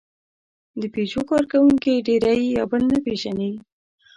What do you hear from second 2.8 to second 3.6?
نه پېژني.